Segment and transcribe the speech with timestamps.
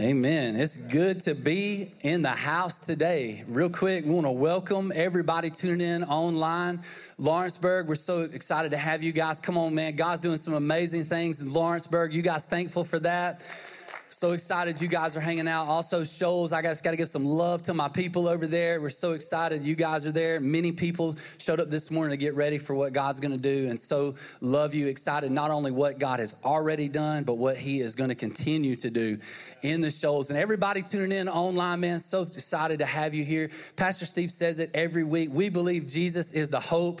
[0.00, 0.56] Amen.
[0.56, 3.44] It's good to be in the house today.
[3.46, 6.80] Real quick, we want to welcome everybody tuning in online.
[7.18, 9.40] Lawrenceburg, we're so excited to have you guys.
[9.40, 9.96] Come on, man.
[9.96, 12.14] God's doing some amazing things in Lawrenceburg.
[12.14, 13.42] You guys thankful for that?
[14.12, 15.68] So excited you guys are hanging out.
[15.68, 18.80] Also, Shoals, I just got to give some love to my people over there.
[18.80, 20.40] We're so excited you guys are there.
[20.40, 23.70] Many people showed up this morning to get ready for what God's going to do.
[23.70, 27.78] And so love you, excited not only what God has already done, but what He
[27.78, 29.16] is going to continue to do
[29.62, 30.30] in the Shoals.
[30.30, 33.48] And everybody tuning in online, man, so excited to have you here.
[33.76, 35.28] Pastor Steve says it every week.
[35.32, 37.00] We believe Jesus is the hope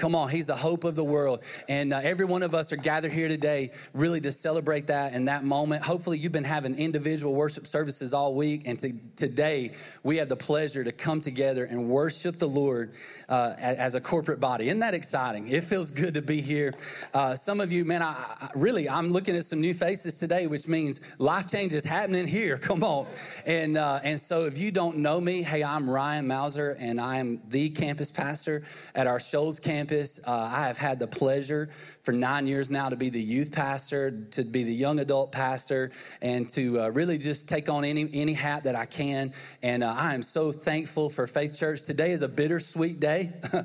[0.00, 1.44] Come on, He's the hope of the world.
[1.68, 5.26] And uh, every one of us are gathered here today really to celebrate that in
[5.26, 5.84] that moment.
[5.84, 8.62] Hopefully, you've been having individual worship services all week.
[8.64, 12.94] And to, today, we have the pleasure to come together and worship the Lord
[13.28, 14.68] uh, as a corporate body.
[14.68, 15.48] Isn't that exciting?
[15.48, 16.72] It feels good to be here.
[17.12, 20.46] Uh, some of you, man, I, I, really, I'm looking at some new faces today,
[20.46, 22.56] which means life change is happening here.
[22.70, 23.06] Come on.
[23.44, 27.18] And, uh, and so, if you don't know me, hey, I'm Ryan Mauser, and I
[27.18, 28.62] am the campus pastor
[28.94, 30.20] at our Shoals campus campus.
[30.24, 31.68] Uh, I have had the pleasure
[32.00, 35.90] for nine years now to be the youth pastor, to be the young adult pastor,
[36.22, 39.32] and to uh, really just take on any, any hat that I can.
[39.62, 41.82] And uh, I am so thankful for Faith Church.
[41.82, 43.32] Today is a bittersweet day.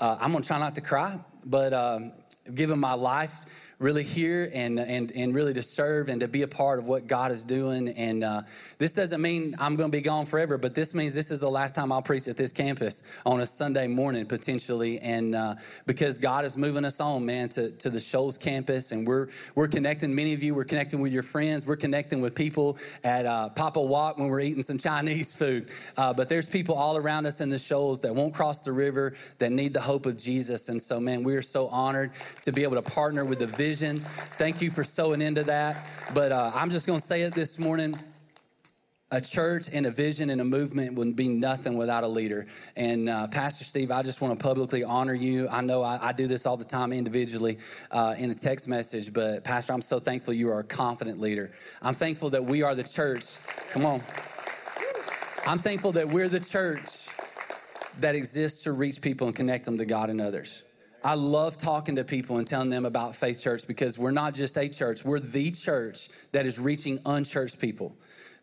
[0.00, 2.12] Uh, I'm going to try not to cry, but um,
[2.54, 6.48] given my life, really here and, and, and really to serve and to be a
[6.48, 7.88] part of what God is doing.
[7.88, 8.42] And uh,
[8.78, 11.50] this doesn't mean I'm going to be gone forever, but this means this is the
[11.50, 14.98] last time I'll preach at this campus on a Sunday morning potentially.
[14.98, 15.54] And uh,
[15.86, 19.68] because God is moving us on, man, to, to the Shoals campus, and we're we're
[19.68, 20.14] connecting.
[20.14, 21.66] Many of you, we're connecting with your friends.
[21.66, 25.70] We're connecting with people at uh, Papa Walk when we're eating some Chinese food.
[25.96, 29.14] Uh, but there's people all around us in the Shoals that won't cross the river
[29.38, 30.68] that need the hope of Jesus.
[30.68, 32.10] And so, man, we are so honored
[32.42, 33.98] to be able to partner with the vision vision.
[33.98, 35.86] Thank you for sowing into that.
[36.14, 37.94] But uh, I'm just going to say it this morning
[39.10, 42.46] a church and a vision and a movement would be nothing without a leader.
[42.76, 45.48] And uh, Pastor Steve, I just want to publicly honor you.
[45.50, 47.58] I know I, I do this all the time individually
[47.90, 51.50] uh, in a text message, but Pastor, I'm so thankful you are a confident leader.
[51.82, 53.36] I'm thankful that we are the church.
[53.72, 54.00] Come on.
[55.46, 57.08] I'm thankful that we're the church
[58.00, 60.64] that exists to reach people and connect them to God and others.
[61.04, 64.56] I love talking to people and telling them about Faith Church because we're not just
[64.56, 67.94] a church, we're the church that is reaching unchurched people.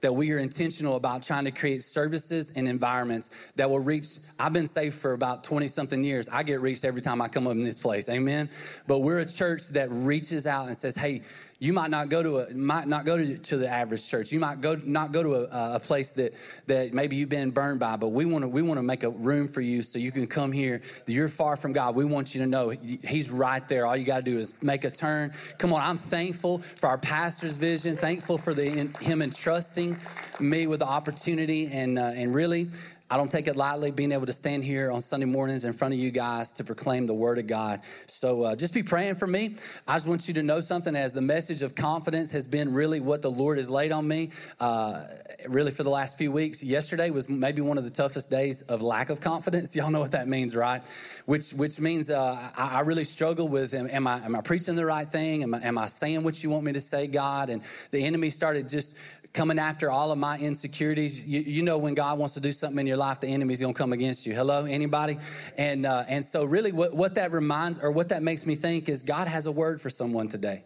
[0.01, 4.07] That we are intentional about trying to create services and environments that will reach.
[4.39, 6.29] I've been saved for about 20 something years.
[6.29, 8.07] I get reached every time I come up in this place.
[8.07, 8.49] Amen.
[8.87, 11.23] But we're a church that reaches out and says, hey,
[11.59, 14.31] you might not go to a might not go to, to the average church.
[14.33, 16.33] You might go not go to a, a place that
[16.67, 17.95] that maybe you've been burned by.
[17.95, 20.27] But we want to we want to make a room for you so you can
[20.27, 20.81] come here.
[21.07, 21.95] You're far from God.
[21.95, 23.85] We want you to know He's right there.
[23.85, 25.31] All you got to do is make a turn.
[25.57, 25.81] Come on.
[25.81, 27.95] I'm thankful for our pastor's vision.
[27.95, 29.97] Thankful for the him entrusting
[30.39, 32.67] me with the opportunity and uh, and really
[33.07, 35.93] I don't take it lightly being able to stand here on Sunday mornings in front
[35.93, 37.81] of you guys to proclaim the word of God.
[38.07, 39.55] So uh, just be praying for me.
[39.87, 42.99] I just want you to know something as the message of confidence has been really
[42.99, 45.03] what the Lord has laid on me, uh,
[45.47, 46.63] really for the last few weeks.
[46.63, 49.75] Yesterday was maybe one of the toughest days of lack of confidence.
[49.75, 50.81] Y'all know what that means, right?
[51.27, 54.75] Which which means uh, I, I, really struggle with am, am, I am I preaching
[54.75, 55.43] the right thing?
[55.43, 57.51] Am I, am I saying what you want me to say, God?
[57.51, 57.61] And
[57.91, 58.97] the enemy started just
[59.35, 61.27] coming after all of my insecurities.
[61.27, 63.73] You, you, know, when God wants to do something in your life, the enemy's going
[63.73, 64.33] to come against you.
[64.33, 65.17] Hello, anybody?
[65.57, 68.89] And uh, and so, really, what, what that reminds or what that makes me think
[68.89, 70.63] is God has a word for someone today,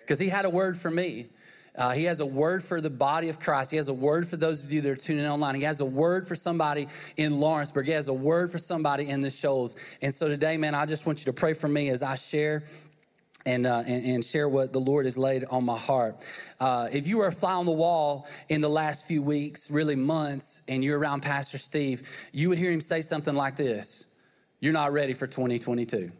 [0.00, 1.26] because He had a word for me.
[1.74, 3.70] Uh, he has a word for the body of Christ.
[3.70, 5.54] He has a word for those of you that are tuning in online.
[5.54, 7.86] He has a word for somebody in Lawrenceburg.
[7.86, 9.74] He has a word for somebody in the Shoals.
[10.02, 12.64] And so today, man, I just want you to pray for me as I share
[13.46, 16.24] and, uh, and, and, share what the Lord has laid on my heart.
[16.60, 19.96] Uh, if you were a fly on the wall in the last few weeks, really
[19.96, 24.14] months, and you're around Pastor Steve, you would hear him say something like this
[24.60, 26.12] You're not ready for 2022.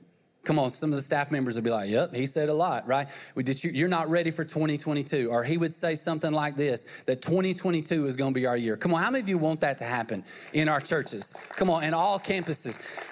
[0.44, 2.86] Come on, some of the staff members would be like, Yep, he said a lot,
[2.88, 3.08] right?
[3.62, 5.30] You're not ready for 2022.
[5.30, 8.76] Or he would say something like this that 2022 is going to be our year.
[8.76, 11.32] Come on, how many of you want that to happen in our churches?
[11.50, 13.11] Come on, in all campuses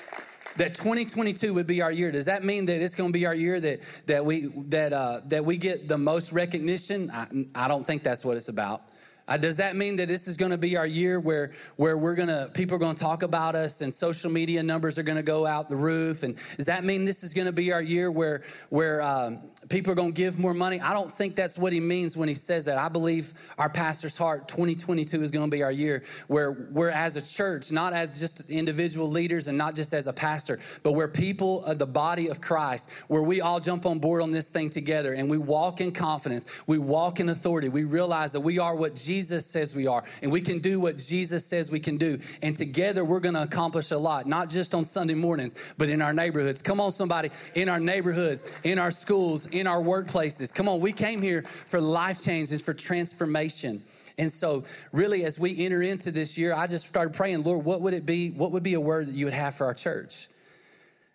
[0.56, 2.12] that 2022 would be our year.
[2.12, 5.20] Does that mean that it's going to be our year that that we that uh,
[5.26, 7.10] that we get the most recognition?
[7.10, 8.82] I, I don't think that's what it's about.
[9.30, 12.16] Uh, does that mean that this is going to be our year where where we're
[12.16, 15.16] going to people are going to talk about us and social media numbers are going
[15.16, 16.24] to go out the roof?
[16.24, 19.92] And does that mean this is going to be our year where where um, people
[19.92, 20.80] are going to give more money?
[20.80, 22.76] I don't think that's what he means when he says that.
[22.76, 27.14] I believe our pastor's heart 2022 is going to be our year where we're as
[27.14, 31.06] a church, not as just individual leaders and not just as a pastor, but we're
[31.06, 34.70] people of the body of Christ, where we all jump on board on this thing
[34.70, 38.74] together and we walk in confidence, we walk in authority, we realize that we are
[38.74, 41.98] what Jesus Jesus says we are, and we can do what Jesus says we can
[41.98, 42.18] do.
[42.40, 46.00] And together we're going to accomplish a lot, not just on Sunday mornings, but in
[46.00, 46.62] our neighborhoods.
[46.62, 50.54] Come on, somebody, in our neighborhoods, in our schools, in our workplaces.
[50.54, 53.82] Come on, we came here for life change and for transformation.
[54.16, 57.82] And so, really, as we enter into this year, I just started praying, Lord, what
[57.82, 58.30] would it be?
[58.30, 60.29] What would be a word that you would have for our church?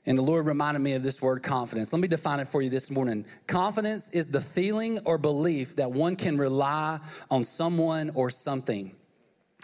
[0.08, 1.92] And the Lord reminded me of this word confidence.
[1.92, 3.26] Let me define it for you this morning.
[3.48, 7.00] Confidence is the feeling or belief that one can rely
[7.32, 8.96] on someone or something.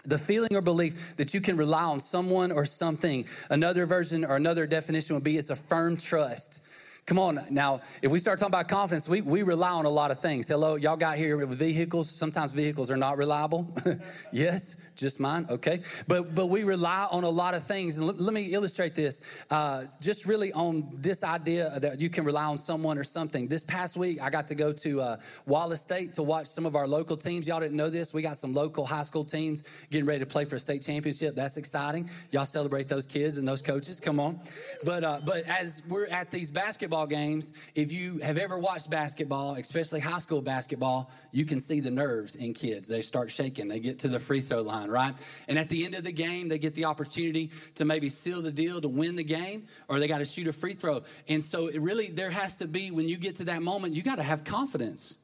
[0.04, 3.24] The feeling or belief that you can rely on someone or something.
[3.50, 6.64] Another version or another definition would be it's a firm trust.
[7.04, 10.12] Come on now, if we start talking about confidence, we, we rely on a lot
[10.12, 10.46] of things.
[10.46, 12.08] Hello, y'all got here with vehicles.
[12.08, 13.66] Sometimes vehicles are not reliable.
[14.32, 15.46] yes, just mine.
[15.50, 17.98] Okay, but but we rely on a lot of things.
[17.98, 19.44] And let, let me illustrate this.
[19.50, 23.48] Uh, just really on this idea that you can rely on someone or something.
[23.48, 25.16] This past week, I got to go to uh,
[25.46, 27.46] Wallace State to watch some of our local teams.
[27.46, 28.14] Y'all didn't know this.
[28.14, 31.34] We got some local high school teams getting ready to play for a state championship.
[31.34, 32.08] That's exciting.
[32.30, 34.00] Y'all celebrate those kids and those coaches.
[34.00, 34.40] Come on.
[34.84, 38.90] But uh, but as we're at these basketball basketball games, if you have ever watched
[38.90, 42.88] basketball, especially high school basketball, you can see the nerves in kids.
[42.88, 45.14] They start shaking, they get to the free throw line, right?
[45.48, 48.52] And at the end of the game, they get the opportunity to maybe seal the
[48.52, 51.02] deal to win the game, or they got to shoot a free throw.
[51.28, 54.02] And so, it really, there has to be, when you get to that moment, you
[54.02, 55.18] got to have confidence.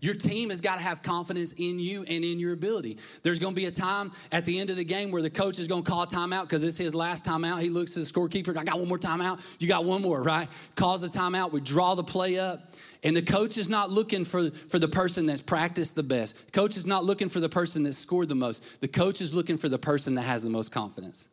[0.00, 2.98] Your team has got to have confidence in you and in your ability.
[3.22, 5.58] There's going to be a time at the end of the game where the coach
[5.58, 7.60] is going to call timeout because it's his last timeout.
[7.60, 9.40] He looks at the scorekeeper, I got one more timeout.
[9.58, 10.48] You got one more, right?
[10.76, 11.50] Calls a timeout.
[11.50, 12.74] We draw the play up.
[13.02, 16.46] And the coach is not looking for, for the person that's practiced the best.
[16.46, 18.80] The coach is not looking for the person that scored the most.
[18.80, 21.28] The coach is looking for the person that has the most confidence.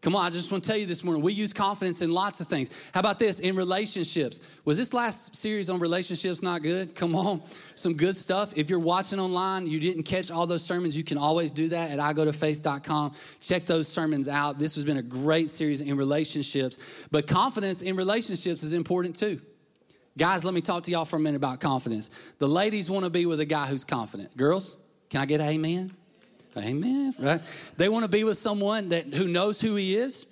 [0.00, 2.40] Come on, I just want to tell you this morning, we use confidence in lots
[2.40, 2.70] of things.
[2.94, 3.40] How about this?
[3.40, 4.40] In relationships.
[4.64, 6.94] Was this last series on relationships not good?
[6.94, 7.42] Come on,
[7.74, 8.56] some good stuff.
[8.56, 11.90] If you're watching online, you didn't catch all those sermons, you can always do that
[11.90, 13.14] at igotofaith.com.
[13.40, 14.60] Check those sermons out.
[14.60, 16.78] This has been a great series in relationships.
[17.10, 19.40] But confidence in relationships is important too.
[20.16, 22.10] Guys, let me talk to y'all for a minute about confidence.
[22.38, 24.36] The ladies want to be with a guy who's confident.
[24.36, 24.76] Girls,
[25.10, 25.96] can I get an amen?
[26.56, 27.14] Amen.
[27.18, 27.40] Right?
[27.76, 30.26] They want to be with someone that who knows who he is.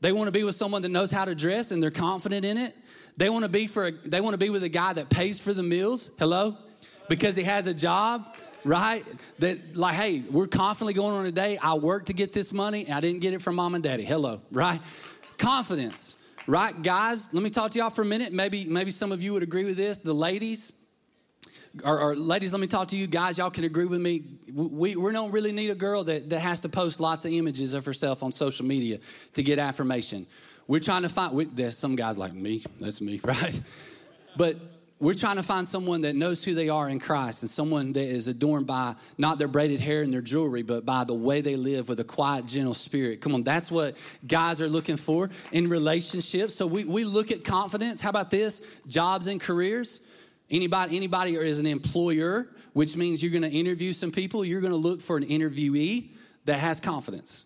[0.00, 2.56] They want to be with someone that knows how to dress and they're confident in
[2.56, 2.74] it.
[3.16, 5.40] They want to be for a, they want to be with a guy that pays
[5.40, 6.12] for the meals.
[6.18, 6.56] Hello?
[7.08, 9.04] Because he has a job, right?
[9.40, 11.58] That like, hey, we're constantly going on a day.
[11.60, 14.04] I worked to get this money and I didn't get it from mom and daddy.
[14.04, 14.80] Hello, right?
[15.36, 16.14] Confidence,
[16.46, 16.80] right?
[16.80, 18.32] Guys, let me talk to y'all for a minute.
[18.32, 19.98] Maybe maybe some of you would agree with this.
[19.98, 20.72] The ladies,
[21.84, 23.38] or, or, ladies, let me talk to you guys.
[23.38, 24.22] Y'all can agree with me.
[24.52, 27.74] We, we don't really need a girl that, that has to post lots of images
[27.74, 28.98] of herself on social media
[29.34, 30.26] to get affirmation.
[30.66, 33.60] We're trying to find, we, there's some guys like me, that's me, right?
[34.36, 34.56] But
[35.00, 38.02] we're trying to find someone that knows who they are in Christ and someone that
[38.02, 41.54] is adorned by not their braided hair and their jewelry, but by the way they
[41.54, 43.20] live with a quiet, gentle spirit.
[43.20, 46.54] Come on, that's what guys are looking for in relationships.
[46.54, 48.00] So we, we look at confidence.
[48.00, 48.60] How about this?
[48.88, 50.00] Jobs and careers.
[50.50, 54.44] Anybody, anybody is an employer, which means you're going to interview some people.
[54.44, 56.10] You're going to look for an interviewee
[56.46, 57.44] that has confidence.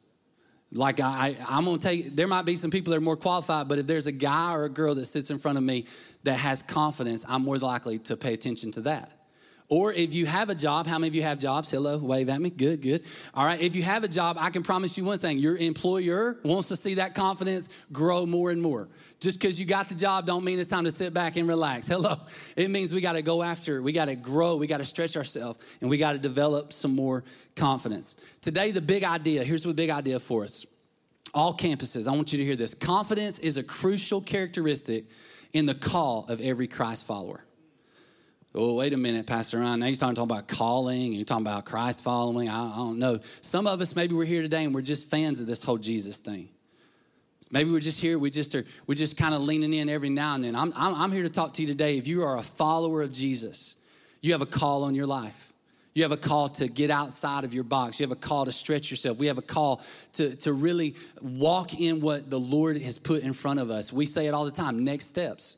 [0.70, 2.16] Like I, I'm going to take.
[2.16, 4.64] There might be some people that are more qualified, but if there's a guy or
[4.64, 5.86] a girl that sits in front of me
[6.22, 9.21] that has confidence, I'm more likely to pay attention to that.
[9.72, 11.70] Or if you have a job, how many of you have jobs?
[11.70, 12.50] Hello, wave at me.
[12.50, 13.04] Good, good.
[13.32, 16.36] All right, if you have a job, I can promise you one thing your employer
[16.44, 18.90] wants to see that confidence grow more and more.
[19.18, 21.88] Just because you got the job don't mean it's time to sit back and relax.
[21.88, 22.20] Hello.
[22.54, 23.80] It means we got to go after, it.
[23.80, 26.94] we got to grow, we got to stretch ourselves, and we got to develop some
[26.94, 27.24] more
[27.56, 28.14] confidence.
[28.42, 30.66] Today, the big idea here's the big idea for us.
[31.32, 32.74] All campuses, I want you to hear this.
[32.74, 35.06] Confidence is a crucial characteristic
[35.54, 37.42] in the call of every Christ follower.
[38.54, 39.80] Oh, wait a minute, Pastor Ryan.
[39.80, 42.50] Now you're talking about calling, you're talking about Christ following.
[42.50, 43.18] I, I don't know.
[43.40, 46.18] Some of us, maybe we're here today and we're just fans of this whole Jesus
[46.18, 46.50] thing.
[47.50, 50.34] Maybe we're just here, we just are, we're just kind of leaning in every now
[50.34, 50.54] and then.
[50.54, 51.96] I'm, I'm, I'm here to talk to you today.
[51.96, 53.78] If you are a follower of Jesus,
[54.20, 55.52] you have a call on your life.
[55.94, 58.00] You have a call to get outside of your box.
[58.00, 59.18] You have a call to stretch yourself.
[59.18, 59.80] We have a call
[60.14, 63.92] to, to really walk in what the Lord has put in front of us.
[63.92, 65.56] We say it all the time next steps.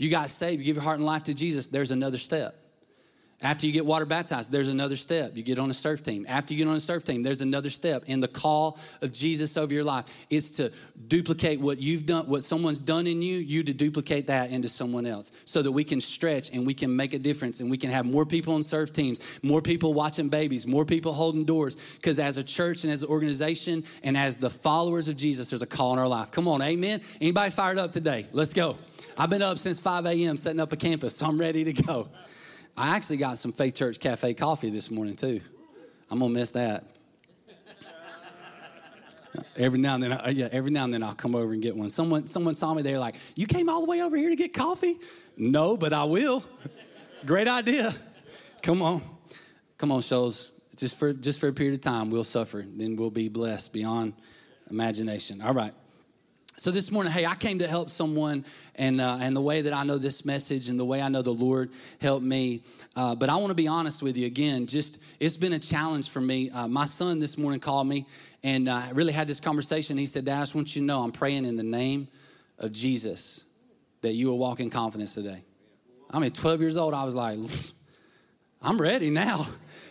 [0.00, 2.54] You got saved, you give your heart and life to Jesus, there's another step.
[3.42, 5.34] After you get water baptized, there's another step.
[5.34, 6.26] You get on a surf team.
[6.28, 8.04] After you get on a surf team, there's another step.
[8.06, 10.70] in the call of Jesus over your life is to
[11.08, 15.06] duplicate what you've done, what someone's done in you, you to duplicate that into someone
[15.06, 17.90] else so that we can stretch and we can make a difference and we can
[17.90, 21.78] have more people on surf teams, more people watching babies, more people holding doors.
[21.96, 25.62] Because as a church and as an organization and as the followers of Jesus, there's
[25.62, 26.30] a call in our life.
[26.30, 27.00] Come on, amen.
[27.22, 28.26] Anybody fired up today?
[28.32, 28.76] Let's go.
[29.16, 30.36] I've been up since 5 a.m.
[30.36, 32.08] setting up a campus, so I'm ready to go.
[32.76, 35.40] I actually got some Faith Church Cafe coffee this morning, too.
[36.10, 36.84] I'm gonna miss that.
[39.56, 41.76] every now and then, I, yeah, every now and then I'll come over and get
[41.76, 41.90] one.
[41.90, 44.52] Someone, someone saw me there, like, you came all the way over here to get
[44.52, 44.98] coffee?
[45.36, 46.44] No, but I will.
[47.26, 47.94] Great idea.
[48.62, 49.02] Come on,
[49.78, 50.52] come on, Shoals.
[50.76, 52.64] Just for just for a period of time, we'll suffer.
[52.66, 54.14] Then we'll be blessed beyond
[54.70, 55.42] imagination.
[55.42, 55.74] All right.
[56.60, 59.72] So this morning, hey, I came to help someone, and uh, and the way that
[59.72, 61.70] I know this message and the way I know the Lord
[62.02, 62.64] helped me.
[62.94, 64.66] Uh, but I want to be honest with you again.
[64.66, 66.50] Just it's been a challenge for me.
[66.50, 68.04] Uh, my son this morning called me,
[68.42, 69.96] and uh, I really had this conversation.
[69.96, 72.08] He said, "Dad, I just want you to know I'm praying in the name
[72.58, 73.46] of Jesus
[74.02, 75.42] that you will walk in confidence today."
[76.10, 77.38] I mean, 12 years old, I was like,
[78.62, 79.46] "I'm ready now."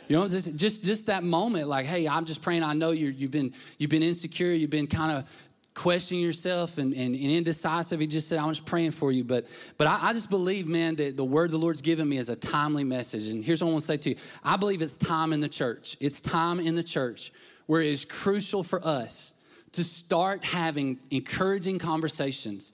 [0.08, 2.64] You know, just, just just that moment, like, hey, I'm just praying.
[2.64, 5.49] I know you you've been you've been insecure, you've been kind of
[5.80, 8.02] questioning yourself and, and, and, indecisive.
[8.02, 9.24] He just said, I'm just praying for you.
[9.24, 12.28] But but I, I, just believe, man, that the word the Lord's given me is
[12.28, 13.28] a timely message.
[13.28, 14.16] And here's what I want to say to you.
[14.44, 15.96] I believe it's time in the church.
[16.02, 17.32] It's time in the church
[17.66, 19.34] where it is crucial for us
[19.72, 22.74] to start having encouraging conversations,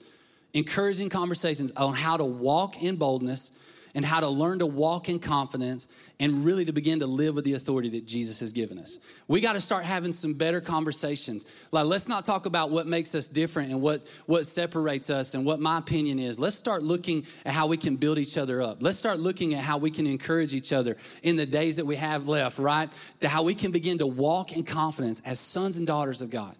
[0.52, 3.52] encouraging conversations on how to walk in boldness
[3.96, 5.88] and how to learn to walk in confidence
[6.20, 9.00] and really to begin to live with the authority that Jesus has given us.
[9.26, 11.46] We got to start having some better conversations.
[11.72, 15.46] Like, let's not talk about what makes us different and what, what separates us and
[15.46, 16.38] what my opinion is.
[16.38, 18.82] Let's start looking at how we can build each other up.
[18.82, 21.96] Let's start looking at how we can encourage each other in the days that we
[21.96, 22.92] have left, right?
[23.20, 26.54] To how we can begin to walk in confidence as sons and daughters of God.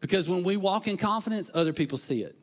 [0.00, 2.36] Because when we walk in confidence, other people see it.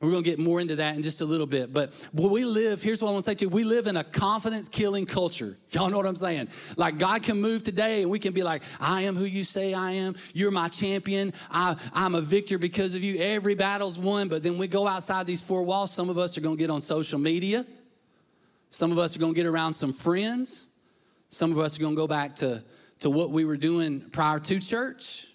[0.00, 1.72] We're going to get more into that in just a little bit.
[1.72, 3.48] But we live, here's what I want to say to you.
[3.48, 5.56] We live in a confidence killing culture.
[5.70, 6.48] Y'all know what I'm saying?
[6.76, 9.74] Like God can move today and we can be like, I am who you say
[9.74, 10.14] I am.
[10.34, 11.32] You're my champion.
[11.50, 13.20] I, I'm a victor because of you.
[13.20, 14.28] Every battle's won.
[14.28, 15.92] But then we go outside these four walls.
[15.92, 17.66] Some of us are going to get on social media.
[18.68, 20.68] Some of us are going to get around some friends.
[21.28, 22.62] Some of us are going to go back to,
[23.00, 25.26] to what we were doing prior to church.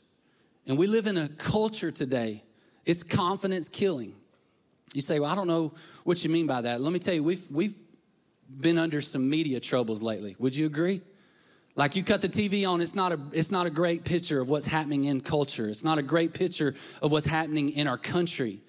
[0.68, 2.44] And we live in a culture today.
[2.86, 4.16] It's confidence killing.
[4.94, 5.74] You say, well, I don't know
[6.04, 6.82] what you mean by that.
[6.82, 7.76] Let me tell you, we've, we've
[8.60, 10.36] been under some media troubles lately.
[10.40, 11.02] Would you agree?
[11.76, 14.48] Like you cut the TV on, it's not a it's not a great picture of
[14.48, 15.68] what's happening in culture.
[15.68, 18.62] It's not a great picture of what's happening in our country.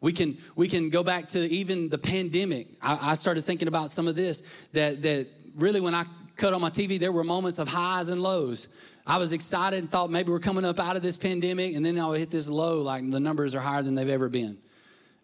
[0.00, 2.68] We can we can go back to even the pandemic.
[2.80, 5.26] I, I started thinking about some of this that that
[5.56, 6.04] really when I
[6.36, 8.68] cut on my TV, there were moments of highs and lows.
[9.06, 11.98] I was excited and thought maybe we're coming up out of this pandemic, and then
[11.98, 14.58] I would hit this low, like the numbers are higher than they've ever been.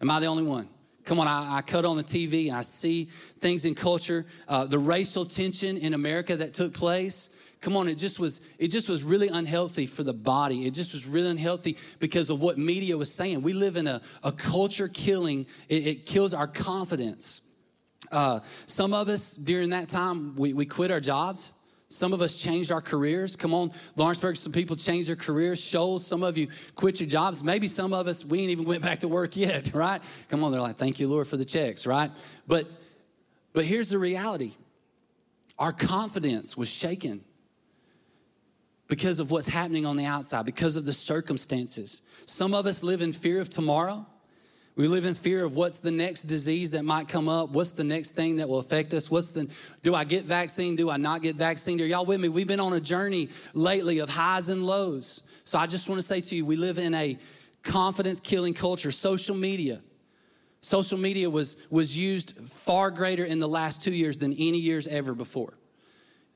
[0.01, 0.67] Am I the only one?
[1.03, 3.05] Come on, I, I, cut on the TV and I see
[3.39, 7.31] things in culture, uh, the racial tension in America that took place.
[7.59, 10.65] Come on, it just was it just was really unhealthy for the body.
[10.65, 13.41] It just was really unhealthy because of what media was saying.
[13.41, 15.45] We live in a, a culture killing.
[15.69, 17.41] It, it kills our confidence.
[18.11, 21.53] Uh, some of us during that time we, we quit our jobs.
[21.91, 23.35] Some of us changed our careers.
[23.35, 25.61] Come on, Lawrenceburg, some people changed their careers.
[25.61, 27.43] Shoals, some of you quit your jobs.
[27.43, 30.01] Maybe some of us, we ain't even went back to work yet, right?
[30.29, 32.11] Come on, they're like, thank you, Lord, for the checks, right?
[32.47, 32.67] But
[33.53, 34.53] but here's the reality.
[35.59, 37.23] Our confidence was shaken
[38.87, 42.01] because of what's happening on the outside, because of the circumstances.
[42.25, 44.05] Some of us live in fear of tomorrow.
[44.75, 47.49] We live in fear of what's the next disease that might come up.
[47.49, 49.11] What's the next thing that will affect us?
[49.11, 49.51] What's the,
[49.83, 50.75] do I get vaccine?
[50.75, 51.79] Do I not get vaccine?
[51.81, 52.29] Are y'all with me?
[52.29, 55.23] We've been on a journey lately of highs and lows.
[55.43, 57.17] So I just want to say to you, we live in a
[57.63, 58.91] confidence killing culture.
[58.91, 59.81] Social media.
[60.61, 64.87] Social media was, was used far greater in the last two years than any years
[64.87, 65.57] ever before.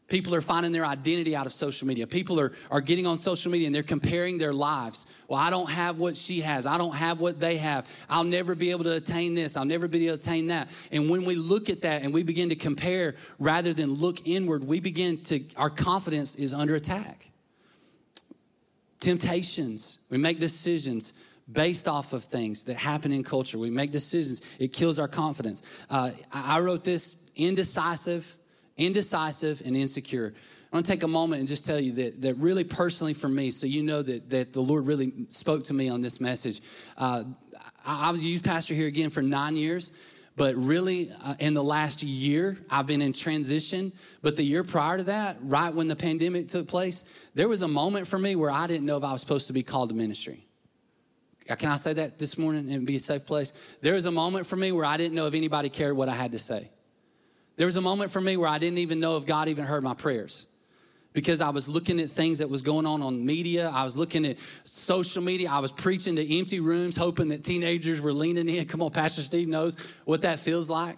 [0.08, 2.06] People are finding their identity out of social media.
[2.06, 5.08] People are, are getting on social media and they're comparing their lives.
[5.28, 6.68] Well, I don't have what she has.
[6.68, 7.90] I don't have what they have.
[8.08, 9.58] I'll never be able to attain this.
[9.58, 10.70] I'll never be able to attain that.
[10.92, 14.64] And when we look at that and we begin to compare rather than look inward,
[14.64, 17.32] we begin to, our confidence is under attack.
[19.00, 21.14] Temptations, we make decisions
[21.52, 23.58] based off of things that happen in culture.
[23.58, 25.64] We make decisions, it kills our confidence.
[25.90, 28.38] Uh, I wrote this indecisive
[28.78, 30.34] indecisive and insecure.
[30.72, 33.30] I want to take a moment and just tell you that, that really personally for
[33.30, 36.62] me, so you know that, that the Lord really spoke to me on this message.
[36.98, 37.24] Uh,
[37.86, 39.92] I, I was a youth pastor here again for nine years,
[40.36, 43.94] but really uh, in the last year, I've been in transition.
[44.22, 47.06] But the year prior to that, right when the pandemic took place,
[47.36, 49.54] there was a moment for me where I didn't know if I was supposed to
[49.54, 50.46] be called to ministry.
[51.50, 53.54] Uh, can I say that this morning and be a safe place?
[53.80, 56.16] There was a moment for me where I didn't know if anybody cared what I
[56.16, 56.70] had to say.
[57.58, 59.84] There was a moment for me where I didn't even know if God even heard
[59.84, 60.48] my prayers
[61.14, 63.72] because I was looking at things that was going on on media.
[63.74, 65.50] I was looking at social media.
[65.50, 68.66] I was preaching to empty rooms, hoping that teenagers were leaning in.
[68.68, 70.98] Come on, Pastor Steve knows what that feels like.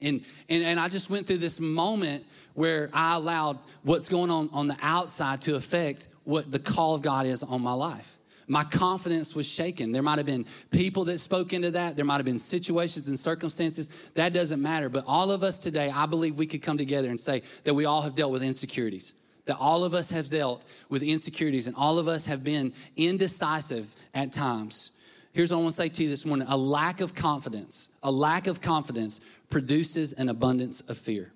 [0.00, 4.50] And, and, and I just went through this moment where I allowed what's going on
[4.52, 8.18] on the outside to affect what the call of God is on my life.
[8.52, 9.92] My confidence was shaken.
[9.92, 11.96] There might have been people that spoke into that.
[11.96, 13.88] There might have been situations and circumstances.
[14.12, 14.90] That doesn't matter.
[14.90, 17.86] But all of us today, I believe we could come together and say that we
[17.86, 19.14] all have dealt with insecurities
[19.46, 23.92] that all of us have dealt with insecurities and all of us have been indecisive
[24.14, 24.90] at times.
[25.32, 28.10] Here's what I want to say to you this morning a lack of confidence, a
[28.12, 31.32] lack of confidence produces an abundance of fear.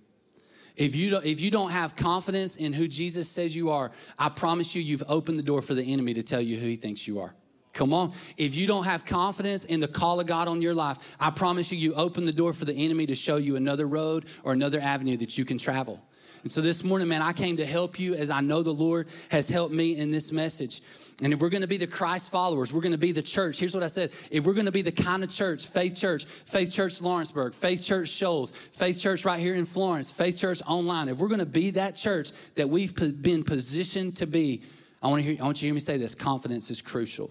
[0.77, 4.29] If you, don't, if you don't have confidence in who Jesus says you are, I
[4.29, 7.09] promise you, you've opened the door for the enemy to tell you who he thinks
[7.09, 7.35] you are.
[7.73, 8.13] Come on.
[8.37, 11.71] If you don't have confidence in the call of God on your life, I promise
[11.73, 14.81] you, you open the door for the enemy to show you another road or another
[14.81, 16.03] avenue that you can travel.
[16.43, 19.09] And so this morning, man, I came to help you as I know the Lord
[19.31, 20.81] has helped me in this message.
[21.23, 23.59] And if we're going to be the Christ followers, we're going to be the church.
[23.59, 24.11] Here's what I said.
[24.31, 27.83] If we're going to be the kind of church, Faith Church, Faith Church Lawrenceburg, Faith
[27.83, 31.47] Church Shoals, Faith Church right here in Florence, Faith Church online, if we're going to
[31.47, 34.63] be that church that we've been positioned to be,
[35.03, 37.31] I want, to hear, I want you to hear me say this confidence is crucial.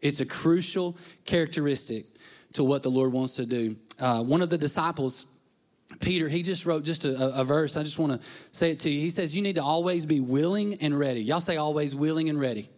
[0.00, 2.06] It's a crucial characteristic
[2.52, 3.74] to what the Lord wants to do.
[3.98, 5.26] Uh, one of the disciples,
[5.98, 7.76] Peter, he just wrote just a, a verse.
[7.76, 9.00] I just want to say it to you.
[9.00, 11.22] He says, You need to always be willing and ready.
[11.22, 12.70] Y'all say always willing and ready.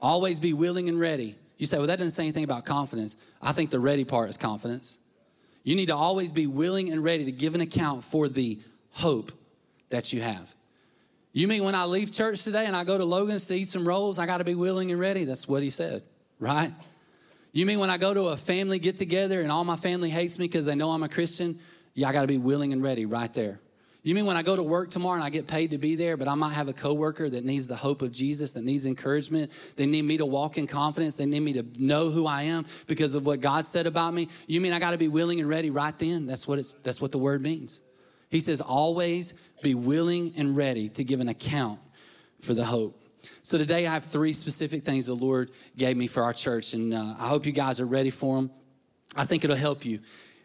[0.00, 1.36] Always be willing and ready.
[1.56, 3.16] You say, Well, that doesn't say anything about confidence.
[3.42, 4.98] I think the ready part is confidence.
[5.64, 8.58] You need to always be willing and ready to give an account for the
[8.90, 9.32] hope
[9.90, 10.54] that you have.
[11.32, 13.86] You mean when I leave church today and I go to Logan's to eat some
[13.86, 15.24] rolls, I got to be willing and ready?
[15.24, 16.02] That's what he said,
[16.38, 16.72] right?
[17.52, 20.38] You mean when I go to a family get together and all my family hates
[20.38, 21.58] me because they know I'm a Christian?
[21.94, 23.60] Yeah, I got to be willing and ready right there.
[24.02, 26.16] You mean when I go to work tomorrow and I get paid to be there,
[26.16, 29.50] but I might have a coworker that needs the hope of Jesus, that needs encouragement.
[29.76, 31.16] They need me to walk in confidence.
[31.16, 34.28] They need me to know who I am because of what God said about me.
[34.46, 36.26] You mean I got to be willing and ready right then?
[36.26, 37.80] That's what it's that's what the word means.
[38.30, 41.80] He says always be willing and ready to give an account
[42.40, 43.00] for the hope.
[43.42, 46.94] So today I have three specific things the Lord gave me for our church, and
[46.94, 48.50] uh, I hope you guys are ready for them.
[49.16, 50.00] I think it'll help you.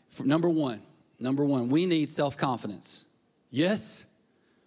[0.10, 0.82] For, number one,
[1.24, 3.06] Number one, we need self confidence.
[3.54, 4.08] Yes,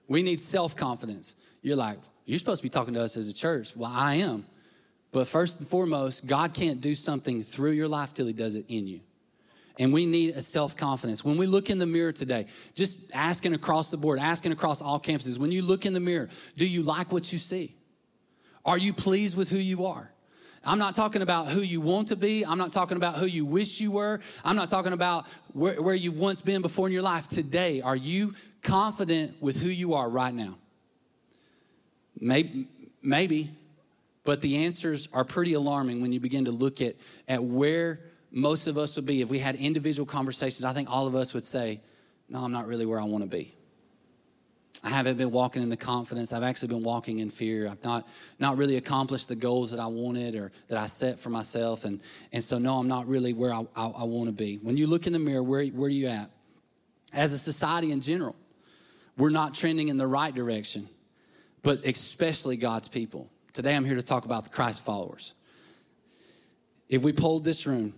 [0.06, 1.34] we need self confidence.
[1.60, 3.74] You're like, you're supposed to be talking to us as a church.
[3.74, 4.46] Well, I am.
[5.10, 8.64] But first and foremost, God can't do something through your life till He does it
[8.68, 9.00] in you.
[9.80, 11.24] And we need a self confidence.
[11.24, 15.00] When we look in the mirror today, just asking across the board, asking across all
[15.00, 17.74] campuses, when you look in the mirror, do you like what you see?
[18.64, 20.12] Are you pleased with who you are?
[20.66, 22.44] I'm not talking about who you want to be.
[22.44, 24.20] I'm not talking about who you wish you were.
[24.44, 27.28] I'm not talking about where, where you've once been before in your life.
[27.28, 30.58] Today, are you confident with who you are right now?
[32.18, 32.66] Maybe,
[33.00, 33.50] maybe,
[34.24, 36.96] but the answers are pretty alarming when you begin to look at,
[37.28, 38.00] at where
[38.32, 39.22] most of us would be.
[39.22, 41.80] If we had individual conversations, I think all of us would say,
[42.28, 43.54] No, I'm not really where I want to be.
[44.84, 46.32] I haven't been walking in the confidence.
[46.32, 47.68] I've actually been walking in fear.
[47.68, 48.06] I've not,
[48.38, 51.84] not really accomplished the goals that I wanted or that I set for myself.
[51.84, 54.56] And, and so, no, I'm not really where I, I, I want to be.
[54.56, 56.30] When you look in the mirror, where, where are you at?
[57.12, 58.36] As a society in general,
[59.16, 60.88] we're not trending in the right direction,
[61.62, 63.30] but especially God's people.
[63.52, 65.32] Today, I'm here to talk about the Christ followers.
[66.88, 67.94] If we polled this room,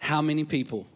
[0.00, 0.86] how many people,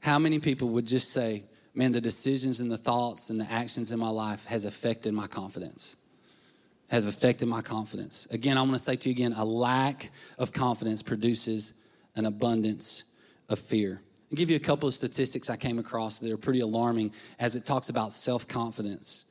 [0.00, 3.92] how many people would just say, man, the decisions and the thoughts and the actions
[3.92, 5.96] in my life has affected my confidence.
[6.88, 8.26] Has affected my confidence.
[8.30, 11.74] Again, I'm gonna say to you again a lack of confidence produces
[12.14, 13.04] an abundance
[13.48, 14.00] of fear.
[14.30, 17.56] I'll give you a couple of statistics I came across that are pretty alarming as
[17.56, 19.24] it talks about self confidence.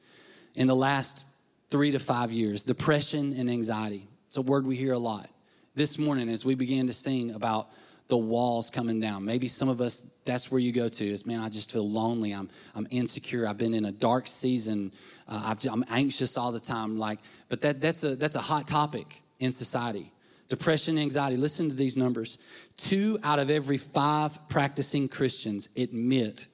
[0.56, 1.26] In the last
[1.70, 4.08] three to five years, depression and anxiety.
[4.28, 5.30] It's a word we hear a lot.
[5.76, 7.70] This morning, as we began to sing about
[8.14, 9.26] the walls coming down.
[9.26, 12.32] Maybe some of us, that's where you go to is, man, I just feel lonely.
[12.32, 13.48] I'm, I'm insecure.
[13.48, 14.92] I've been in a dark season.
[15.28, 17.00] Uh, i am anxious all the time.
[17.00, 17.18] Like,
[17.50, 20.12] but that, that's, a, that's a hot topic in society.
[20.48, 21.38] Depression, anxiety.
[21.38, 22.38] Listen to these numbers.
[22.78, 26.46] Two out of every five practicing Christians admit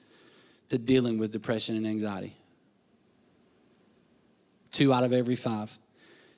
[0.70, 2.38] to dealing with depression and anxiety.
[4.72, 5.78] Two out of every five.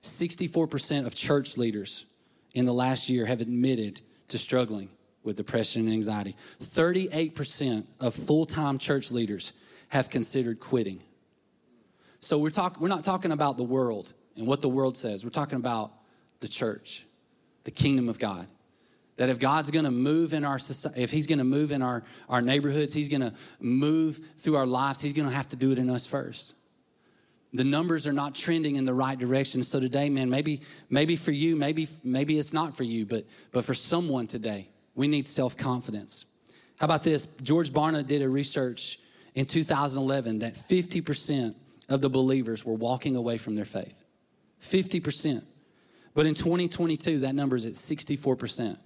[0.01, 2.07] 64% of church leaders
[2.55, 4.89] in the last year have admitted to struggling
[5.23, 6.35] with depression and anxiety.
[6.61, 9.53] 38% of full time church leaders
[9.89, 11.01] have considered quitting.
[12.19, 15.23] So we're, talk, we're not talking about the world and what the world says.
[15.23, 15.91] We're talking about
[16.39, 17.05] the church,
[17.63, 18.47] the kingdom of God.
[19.17, 22.41] That if God's gonna move in our society, if He's gonna move in our, our
[22.41, 26.07] neighborhoods, He's gonna move through our lives, He's gonna have to do it in us
[26.07, 26.55] first.
[27.53, 29.61] The numbers are not trending in the right direction.
[29.63, 33.65] So today, man, maybe, maybe for you, maybe, maybe it's not for you, but, but
[33.65, 36.25] for someone today, we need self confidence.
[36.79, 37.27] How about this?
[37.41, 38.99] George Barna did a research
[39.35, 41.55] in 2011 that 50%
[41.89, 44.03] of the believers were walking away from their faith.
[44.61, 45.43] 50%.
[46.13, 48.77] But in 2022, that number is at 64%,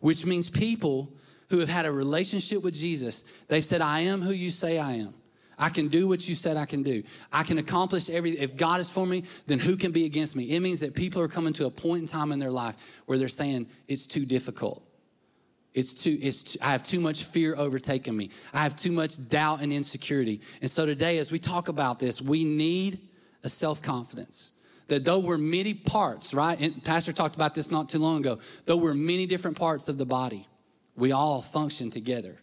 [0.00, 1.12] which means people
[1.50, 4.92] who have had a relationship with Jesus, they've said, I am who you say I
[4.94, 5.14] am.
[5.56, 7.04] I can do what you said I can do.
[7.32, 8.42] I can accomplish everything.
[8.42, 10.44] If God is for me, then who can be against me?
[10.50, 13.18] It means that people are coming to a point in time in their life where
[13.18, 14.82] they're saying, it's too difficult.
[15.74, 18.30] It's too, it's too, I have too much fear overtaking me.
[18.52, 20.40] I have too much doubt and insecurity.
[20.62, 23.00] And so today, as we talk about this, we need
[23.42, 24.52] a self confidence
[24.86, 26.60] that though we're many parts, right?
[26.60, 28.38] And Pastor talked about this not too long ago.
[28.66, 30.46] Though we're many different parts of the body,
[30.94, 32.38] we all function together.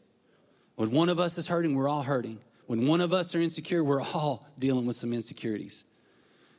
[0.75, 2.39] When one of us is hurting, we're all hurting.
[2.67, 5.85] When one of us are insecure, we're all dealing with some insecurities.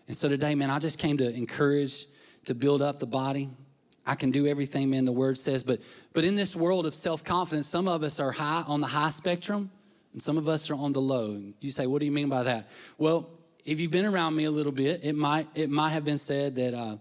[0.07, 2.07] And so today, man, I just came to encourage,
[2.45, 3.51] to build up the body.
[4.07, 5.63] I can do everything, man, the word says.
[5.63, 5.81] But
[6.13, 9.71] but in this world of self-confidence, some of us are high on the high spectrum,
[10.13, 11.33] and some of us are on the low.
[11.33, 12.69] And you say, what do you mean by that?
[12.99, 13.31] Well,
[13.65, 16.57] if you've been around me a little bit, it might it might have been said
[16.57, 16.97] that uh,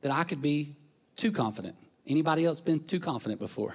[0.00, 0.76] that I could be
[1.16, 1.76] too confident.
[2.06, 3.74] Anybody else been too confident before?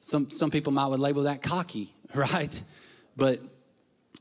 [0.00, 2.62] Some some people might would label that cocky, right?
[3.16, 3.40] But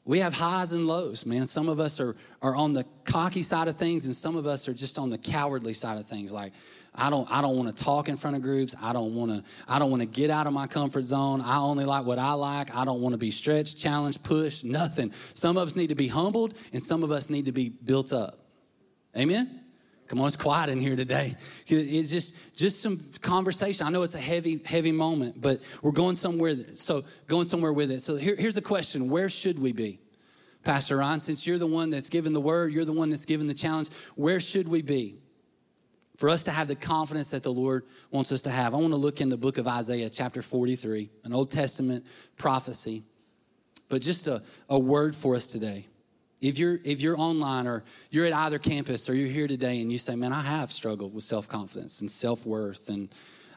[0.05, 1.47] we have highs and lows, man.
[1.47, 4.67] Some of us are are on the cocky side of things, and some of us
[4.67, 6.31] are just on the cowardly side of things.
[6.31, 6.53] Like
[6.93, 8.75] I don't I don't want to talk in front of groups.
[8.81, 11.41] I don't want to I don't want to get out of my comfort zone.
[11.41, 12.75] I only like what I like.
[12.75, 15.11] I don't want to be stretched, challenged, pushed, nothing.
[15.33, 18.13] Some of us need to be humbled and some of us need to be built
[18.13, 18.37] up.
[19.17, 19.64] Amen.
[20.07, 21.35] Come on, it's quiet in here today.
[21.67, 23.87] It's just just some conversation.
[23.87, 26.55] I know it's a heavy heavy moment, but we're going somewhere.
[26.75, 28.01] So going somewhere with it.
[28.01, 29.99] So here, here's the question: Where should we be,
[30.63, 31.21] Pastor Ryan?
[31.21, 33.89] Since you're the one that's given the word, you're the one that's given the challenge.
[34.15, 35.17] Where should we be?
[36.15, 38.73] for us to have the confidence that the Lord wants us to have.
[38.73, 42.05] I want to look in the book of Isaiah, chapter 43, an Old Testament
[42.37, 43.03] prophecy,
[43.89, 45.87] but just a, a word for us today.
[46.41, 49.91] If you're, if you're online or you're at either campus or you're here today and
[49.91, 53.09] you say, Man, I have struggled with self confidence and self worth, and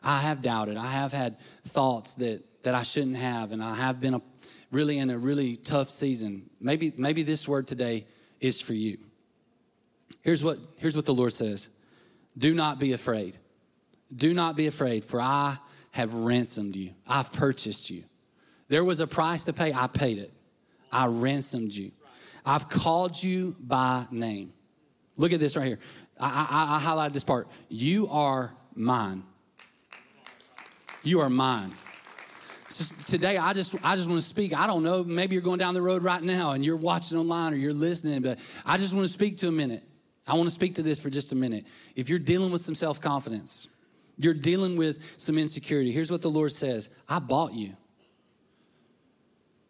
[0.03, 4.01] I have doubted, I have had thoughts that, that I shouldn't have, and I have
[4.01, 4.23] been a,
[4.71, 6.49] really in a really tough season.
[6.61, 8.07] Maybe, maybe this word today
[8.41, 8.99] is for you.
[10.23, 11.69] Here's what, here's what the Lord says
[12.37, 13.37] do not be afraid.
[14.15, 15.59] Do not be afraid, for I
[15.91, 16.93] have ransomed you.
[17.07, 18.05] I've purchased you.
[18.69, 19.73] There was a price to pay.
[19.73, 20.33] I paid it.
[20.93, 21.93] I ransomed you.
[22.49, 24.53] I've called you by name.
[25.17, 25.79] Look at this right here.
[26.19, 27.49] I, I, I highlighted this part.
[27.69, 29.25] You are mine.
[31.03, 31.73] You are mine.
[32.69, 34.59] So today, I just I just want to speak.
[34.59, 35.05] I don't know.
[35.05, 38.23] Maybe you're going down the road right now and you're watching online or you're listening,
[38.23, 39.83] but I just want to speak to a minute.
[40.27, 41.65] I want to speak to this for just a minute.
[41.97, 43.69] If you're dealing with some self confidence,
[44.19, 47.77] you're dealing with some insecurity, here's what the Lord says I bought you.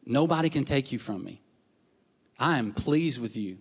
[0.04, 1.40] Nobody can take you from me.
[2.38, 3.58] I am pleased with you.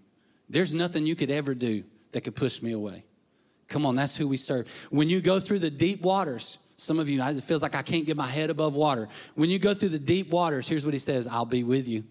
[0.50, 3.04] There's nothing you could ever do that could push me away.
[3.68, 4.68] Come on, that's who we serve.
[4.92, 8.06] When you go through the deep waters, some of you, it feels like I can't
[8.06, 9.10] get my head above water.
[9.36, 12.04] When you go through the deep waters, here's what he says I'll be with you.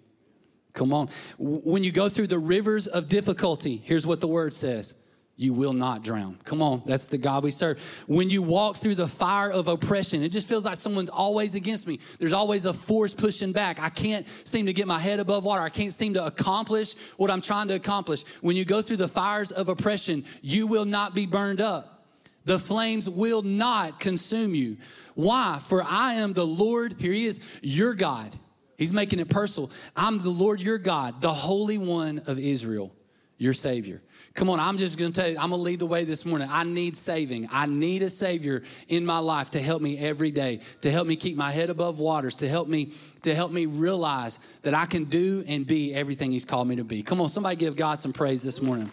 [0.72, 1.08] Come on.
[1.38, 4.94] When you go through the rivers of difficulty, here's what the word says
[5.38, 6.38] you will not drown.
[6.44, 7.78] Come on, that's the God we serve.
[8.06, 11.86] When you walk through the fire of oppression, it just feels like someone's always against
[11.86, 12.00] me.
[12.18, 13.78] There's always a force pushing back.
[13.78, 15.60] I can't seem to get my head above water.
[15.60, 18.22] I can't seem to accomplish what I'm trying to accomplish.
[18.40, 22.08] When you go through the fires of oppression, you will not be burned up.
[22.46, 24.78] The flames will not consume you.
[25.14, 25.58] Why?
[25.60, 28.34] For I am the Lord, here he is, your God.
[28.78, 29.70] He's making it personal.
[29.94, 32.92] I'm the Lord your God, the Holy One of Israel,
[33.38, 34.02] your Savior.
[34.34, 36.48] Come on, I'm just gonna tell you, I'm gonna lead the way this morning.
[36.50, 37.48] I need saving.
[37.50, 41.16] I need a Savior in my life to help me every day, to help me
[41.16, 45.04] keep my head above waters, to help me, to help me realize that I can
[45.04, 47.02] do and be everything He's called me to be.
[47.02, 48.90] Come on, somebody give God some praise this morning.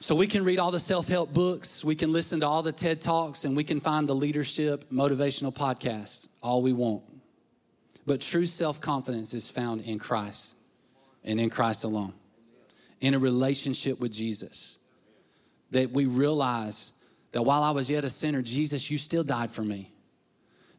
[0.00, 2.72] So we can read all the self help books, we can listen to all the
[2.72, 7.02] TED Talks, and we can find the leadership motivational podcasts, all we want.
[8.06, 10.54] But true self confidence is found in Christ
[11.28, 12.14] and in Christ alone,
[13.00, 14.78] in a relationship with Jesus.
[15.70, 16.94] That we realize
[17.32, 19.92] that while I was yet a sinner, Jesus, you still died for me.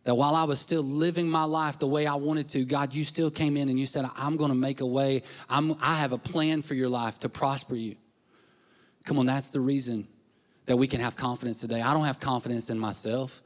[0.04, 3.04] That while I was still living my life the way I wanted to, God, you
[3.04, 5.22] still came in and you said, I'm going to make a way.
[5.48, 7.96] I'm, I have a plan for your life to prosper you.
[9.06, 10.08] Come on, that's the reason
[10.66, 11.82] that we can have confidence today.
[11.82, 13.44] I don't have confidence in myself.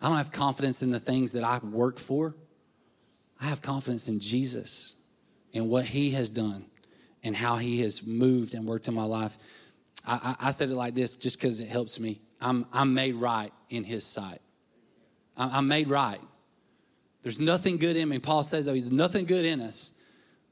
[0.00, 2.36] I don't have confidence in the things that I work for.
[3.40, 4.94] I have confidence in Jesus
[5.54, 6.66] and what He has done
[7.22, 9.36] and how He has moved and worked in my life.
[10.06, 12.20] I, I, I said it like this just because it helps me.
[12.40, 14.40] I'm, I'm made right in His sight.
[15.36, 16.20] I'm made right.
[17.22, 18.18] There's nothing good in me.
[18.18, 19.92] Paul says, there's nothing good in us.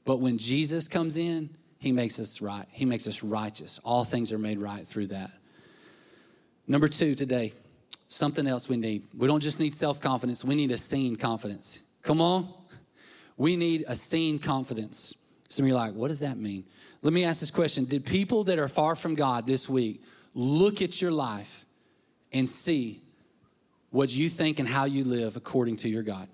[0.05, 2.65] But when Jesus comes in, he makes us right.
[2.71, 3.79] He makes us righteous.
[3.83, 5.31] All things are made right through that.
[6.65, 7.53] Number two today,
[8.07, 9.03] something else we need.
[9.17, 11.81] We don't just need self confidence, we need a seen confidence.
[12.01, 12.53] Come on.
[13.37, 15.15] We need a seen confidence.
[15.47, 16.65] Some of you are like, what does that mean?
[17.03, 20.81] Let me ask this question Did people that are far from God this week look
[20.81, 21.65] at your life
[22.33, 23.01] and see
[23.91, 26.27] what you think and how you live according to your God?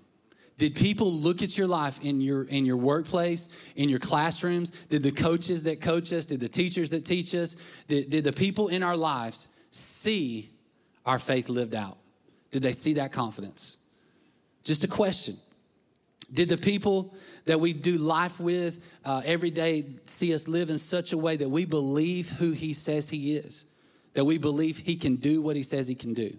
[0.56, 4.70] Did people look at your life in your in your workplace, in your classrooms?
[4.88, 7.56] Did the coaches that coach us, did the teachers that teach us,
[7.88, 10.50] did, did the people in our lives see
[11.04, 11.98] our faith lived out?
[12.50, 13.76] Did they see that confidence?
[14.62, 15.36] Just a question.
[16.32, 20.78] Did the people that we do life with uh, every day see us live in
[20.78, 23.66] such a way that we believe who He says He is?
[24.14, 26.36] That we believe He can do what He says He can do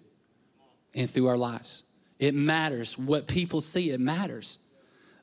[0.95, 1.83] and through our lives?
[2.19, 2.97] It matters.
[2.97, 4.59] What people see, it matters.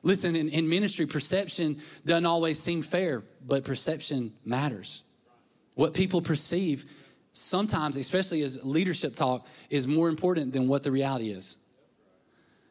[0.03, 5.03] Listen, in, in ministry, perception doesn't always seem fair, but perception matters.
[5.75, 6.85] What people perceive,
[7.31, 11.57] sometimes, especially as leadership talk, is more important than what the reality is.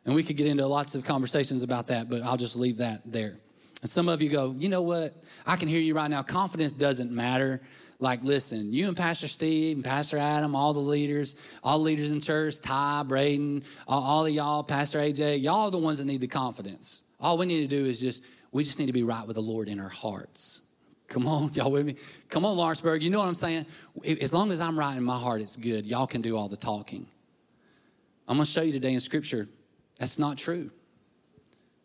[0.05, 3.03] And we could get into lots of conversations about that, but I'll just leave that
[3.05, 3.37] there.
[3.83, 5.15] And some of you go, you know what?
[5.47, 6.23] I can hear you right now.
[6.23, 7.61] Confidence doesn't matter.
[7.99, 12.11] Like, listen, you and Pastor Steve and Pastor Adam, all the leaders, all the leaders
[12.11, 16.07] in church, Ty, Braden, all, all of y'all, Pastor AJ, y'all are the ones that
[16.07, 17.05] need the confidence.
[17.21, 19.43] All we need to do is just, we just need to be right with the
[19.43, 20.63] Lord in our hearts.
[21.07, 21.95] Come on, y'all with me?
[22.29, 23.05] Come on, Lawrenceburg.
[23.05, 23.67] You know what I'm saying?
[24.21, 25.87] As long as I'm right in my heart, it's good.
[25.87, 27.07] Y'all can do all the talking.
[28.27, 29.49] I'm going to show you today in Scripture
[30.03, 30.69] that's not true.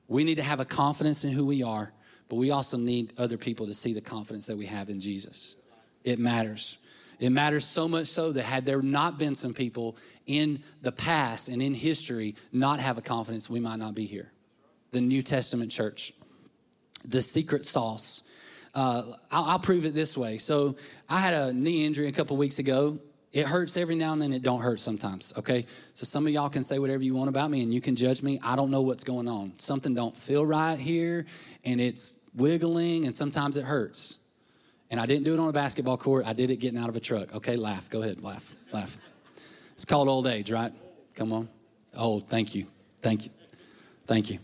[0.08, 1.94] We need to have a confidence in who we are,
[2.30, 5.56] but we also need other people to see the confidence that we have in Jesus.
[6.04, 6.80] It matters.
[7.20, 11.48] It matters so much so that had there not been some people in the past
[11.48, 14.32] and in history not have a confidence, we might not be here.
[14.90, 16.12] The New Testament church,
[17.06, 18.24] the secret sauce.
[18.74, 20.40] Uh, I'll, I'll, prove it this way.
[20.40, 20.76] So
[21.08, 22.98] I had a knee injury a couple weeks ago.
[23.34, 24.34] It hurts every now and then.
[24.34, 25.34] It don't hurt sometimes.
[25.38, 25.66] Okay.
[25.94, 28.24] So some of y'all can say whatever you want about me, and you can judge
[28.24, 28.40] me.
[28.42, 29.54] I don't know what's going on.
[29.58, 31.26] Something don't feel right here,
[31.66, 34.20] and it's wiggling, and sometimes it hurts.
[34.90, 36.26] And I didn't do it on a basketball court.
[36.26, 37.36] I did it getting out of a truck.
[37.36, 37.90] Okay, laugh.
[37.90, 38.98] Go ahead, laugh, laugh.
[39.74, 40.72] It's called old age, right?
[41.14, 41.50] Come on.
[41.96, 42.30] Old.
[42.30, 42.68] Thank you.
[43.02, 43.32] Thank you.
[44.06, 44.40] Thank you.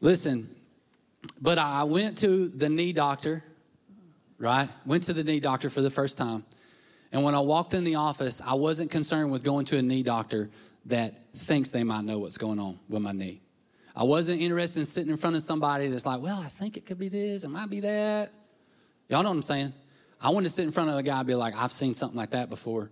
[0.00, 0.50] Listen,
[1.40, 3.44] but I went to the knee doctor,
[4.38, 4.68] right?
[4.84, 6.44] Went to the knee doctor for the first time.
[7.14, 10.02] And when I walked in the office, I wasn't concerned with going to a knee
[10.02, 10.50] doctor
[10.86, 13.40] that thinks they might know what's going on with my knee.
[13.94, 16.84] I wasn't interested in sitting in front of somebody that's like, well, I think it
[16.84, 18.30] could be this, it might be that.
[19.08, 19.72] Y'all know what I'm saying?
[20.20, 22.16] I want to sit in front of a guy and be like, I've seen something
[22.16, 22.90] like that before.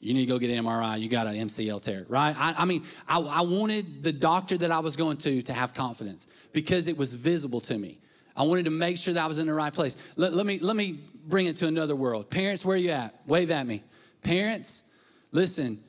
[0.00, 1.00] You need to go get an MRI.
[1.00, 2.36] You got an MCL tear, right?
[2.38, 5.72] I, I mean, I, I wanted the doctor that I was going to to have
[5.72, 8.00] confidence because it was visible to me.
[8.36, 9.96] I wanted to make sure that I was in the right place.
[10.16, 12.30] Let, let, me, let me bring it to another world.
[12.30, 13.14] Parents, where you at?
[13.26, 13.82] Wave at me.
[14.22, 14.84] Parents,
[15.30, 15.82] listen,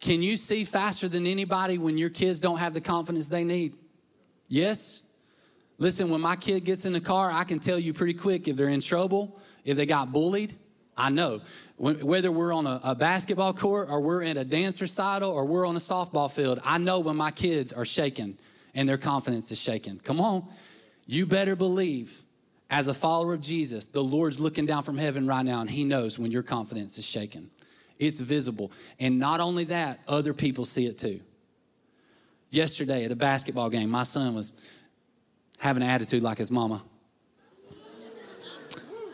[0.00, 3.74] can you see faster than anybody when your kids don't have the confidence they need?
[4.48, 5.02] Yes?
[5.78, 8.56] Listen, when my kid gets in the car, I can tell you pretty quick if
[8.56, 10.54] they're in trouble, if they got bullied.
[10.96, 11.42] I know.
[11.76, 15.64] Whether we're on a, a, basketball court or we're in a dance recital or we're
[15.64, 18.36] on a softball field, I know when my kids are shaken
[18.74, 20.00] and their confidence is shaken.
[20.00, 20.48] Come on.
[21.06, 22.20] You better believe,
[22.70, 25.84] as a follower of Jesus, the Lord's looking down from heaven right now and He
[25.84, 27.50] knows when your confidence is shaken.
[27.98, 28.70] It's visible.
[28.98, 31.20] And not only that, other people see it too.
[32.50, 34.52] Yesterday at a basketball game, my son was
[35.58, 36.82] having an attitude like his mama.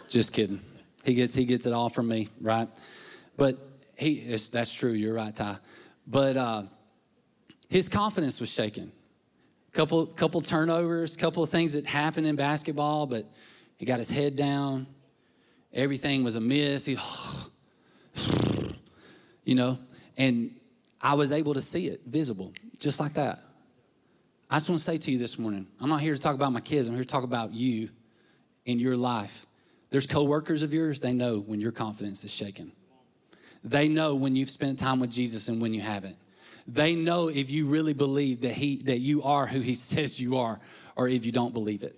[0.09, 0.61] Just kidding.
[1.05, 2.69] He gets he gets it all from me, right?
[3.37, 3.59] But
[3.97, 4.93] he that's true.
[4.93, 5.59] You're right, Ty.
[6.07, 6.63] But uh,
[7.69, 8.93] his confidence was shaken.
[9.75, 13.27] Couple couple turnovers, couple of things that happened in basketball, but
[13.77, 14.87] he got his head down.
[15.73, 16.87] Everything was a miss.
[16.87, 16.97] He,
[19.45, 19.79] you know,
[20.17, 20.55] and
[21.01, 23.41] I was able to see it visible, just like that.
[24.49, 26.53] I just want to say to you this morning I'm not here to talk about
[26.53, 27.91] my kids, I'm here to talk about you
[28.65, 29.45] in your life.
[29.91, 32.71] There's coworkers of yours, they know when your confidence is shaken.
[33.65, 36.17] They know when you've spent time with Jesus and when you haven't.
[36.67, 40.39] They know if you really believe that he that you are who he says you
[40.39, 40.61] are
[40.97, 41.97] or if you don't believe it.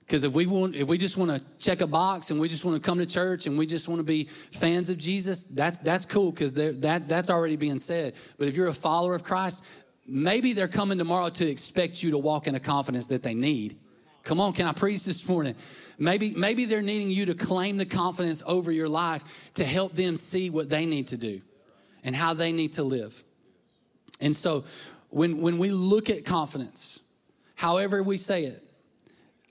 [0.00, 2.64] Because if we want, if we just want to check a box and we just
[2.64, 5.78] want to come to church and we just want to be fans of Jesus, that's
[5.78, 8.14] that's cool because that that's already being said.
[8.36, 9.64] But if you're a follower of Christ,
[10.06, 13.78] maybe they're coming tomorrow to expect you to walk in a confidence that they need.
[14.22, 15.56] Come on, can I preach this morning?
[15.98, 20.16] Maybe, maybe they're needing you to claim the confidence over your life to help them
[20.16, 21.42] see what they need to do
[22.04, 23.24] and how they need to live.
[24.22, 24.64] And so,
[25.10, 27.02] when, when we look at confidence,
[27.54, 28.62] however we say it,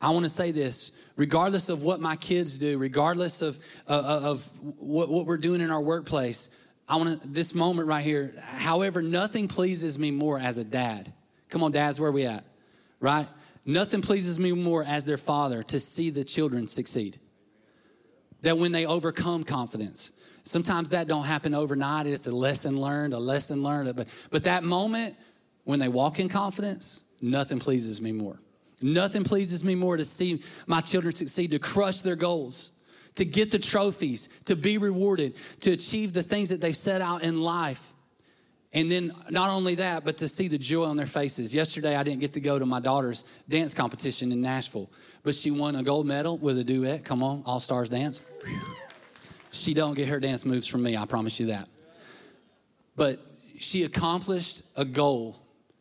[0.02, 4.50] I want to say this regardless of what my kids do, regardless of, uh, of
[4.80, 6.50] what, what we're doing in our workplace,
[6.90, 11.14] I want to, this moment right here, however, nothing pleases me more as a dad.
[11.50, 12.44] Come on, dads, where we at?
[13.00, 13.28] Right?
[13.66, 17.20] Nothing pleases me more as their father to see the children succeed.
[18.42, 20.12] That when they overcome confidence,
[20.44, 22.08] sometimes that don't happen overnight.
[22.08, 23.96] It's a lesson learned, a lesson learned.
[23.96, 25.16] But, but that moment
[25.64, 28.40] when they walk in confidence, nothing pleases me more.
[28.82, 32.72] Nothing pleases me more to see my children succeed, to crush their goals,
[33.16, 37.22] to get the trophies, to be rewarded, to achieve the things that they've set out
[37.24, 37.94] in life.
[38.74, 41.54] And then not only that, but to see the joy on their faces.
[41.54, 44.90] Yesterday, I didn't get to go to my daughter's dance competition in Nashville,
[45.24, 47.04] but she won a gold medal with a duet.
[47.04, 48.22] Come on, All Stars dance.
[49.52, 51.68] She don't get her dance moves from me, I promise you that.
[52.96, 53.20] But
[53.60, 55.38] she accomplished a goal.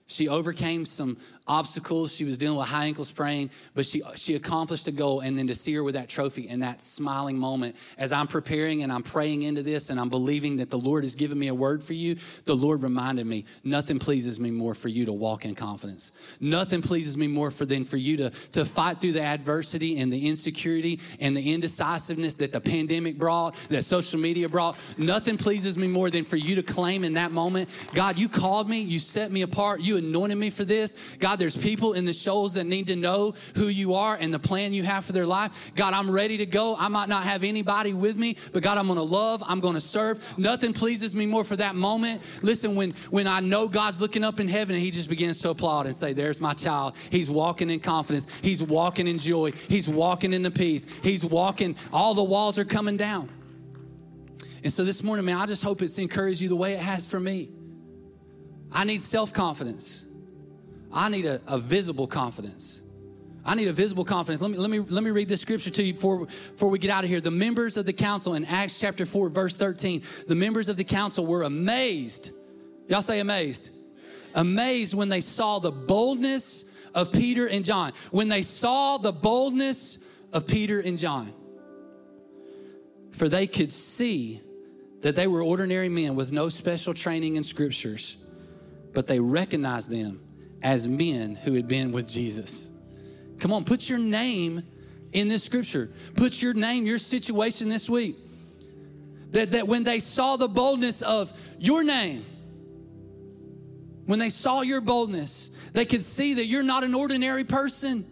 [0.06, 2.14] She overcame some obstacles.
[2.14, 5.20] She was dealing with high ankle sprain, but she, she accomplished a goal.
[5.20, 8.82] And then to see her with that trophy and that smiling moment as I'm preparing
[8.82, 11.54] and I'm praying into this and I'm believing that the Lord has given me a
[11.54, 15.44] word for you, the Lord reminded me nothing pleases me more for you to walk
[15.44, 16.12] in confidence.
[16.40, 20.12] Nothing pleases me more for than for you to, to fight through the adversity and
[20.12, 24.78] the insecurity and the indecisiveness that the pandemic brought, that social media brought.
[24.96, 28.68] Nothing pleases me more than for you to claim in that moment, God, you called
[28.68, 30.94] me, you set me apart, you anointed me for this.
[31.18, 34.38] God, there's people in the shoals that need to know who you are and the
[34.38, 35.72] plan you have for their life.
[35.74, 36.76] God, I'm ready to go.
[36.78, 39.42] I might not have anybody with me, but God, I'm going to love.
[39.46, 40.38] I'm going to serve.
[40.38, 42.22] Nothing pleases me more for that moment.
[42.42, 45.50] Listen, when, when I know God's looking up in heaven and he just begins to
[45.50, 46.94] applaud and say, there's my child.
[47.10, 48.26] He's walking in confidence.
[48.42, 49.52] He's walking in joy.
[49.52, 50.86] He's walking in the peace.
[51.02, 51.74] He's walking.
[51.92, 53.30] All the walls are coming down.
[54.62, 57.06] And so this morning, man, I just hope it's encouraged you the way it has
[57.06, 57.48] for me.
[58.70, 60.04] I need self confidence.
[60.92, 62.82] I need a, a visible confidence.
[63.44, 64.42] I need a visible confidence.
[64.42, 66.90] Let me, let me, let me read this scripture to you before, before we get
[66.90, 67.20] out of here.
[67.20, 70.84] The members of the council in Acts chapter 4, verse 13, the members of the
[70.84, 72.32] council were amazed.
[72.88, 73.70] Y'all say amazed.
[74.34, 77.92] Amazed when they saw the boldness of Peter and John.
[78.10, 79.98] When they saw the boldness
[80.32, 81.32] of Peter and John.
[83.12, 84.40] For they could see
[85.00, 88.16] that they were ordinary men with no special training in scriptures,
[88.92, 90.20] but they recognized them
[90.62, 92.70] as men who had been with Jesus.
[93.38, 94.62] Come on, put your name
[95.12, 95.90] in this scripture.
[96.14, 98.16] Put your name, your situation this week.
[99.30, 102.24] That, that when they saw the boldness of your name,
[104.06, 108.04] when they saw your boldness, they could see that you're not an ordinary person.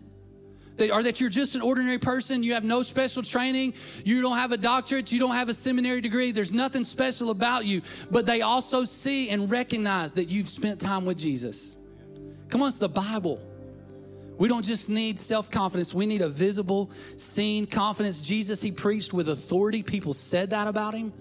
[0.77, 2.45] That, or that you're just an ordinary person.
[2.45, 3.75] You have no special training.
[4.05, 5.11] You don't have a doctorate.
[5.11, 6.31] You don't have a seminary degree.
[6.31, 7.83] There's nothing special about you.
[8.13, 11.78] But they also see and recognize that you've spent time with Jesus.
[12.49, 13.41] Come on, it's the Bible.
[14.39, 18.21] We don't just need self confidence, we need a visible, seen confidence.
[18.21, 19.83] Jesus, he preached with authority.
[19.83, 21.13] People said that about him.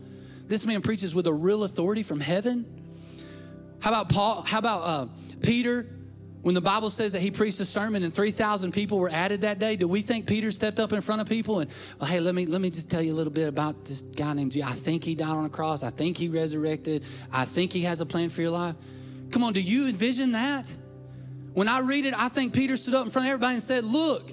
[0.48, 2.66] This man preaches with a real authority from heaven.
[3.80, 4.42] How about Paul?
[4.44, 5.08] How about uh,
[5.42, 5.88] Peter?
[6.44, 9.60] When the Bible says that he preached a sermon and 3,000 people were added that
[9.60, 12.34] day, do we think Peter stepped up in front of people and, well, hey, let
[12.36, 14.70] me, let me just tell you a little bit about this guy named Jesus.
[14.70, 15.84] I think he died on a cross.
[15.84, 17.04] I think he resurrected.
[17.34, 18.76] I think he has a plan for your life.
[19.32, 20.74] Come on, do you envision that?
[21.58, 23.84] When I read it, I think Peter stood up in front of everybody and said,
[23.84, 24.32] Look,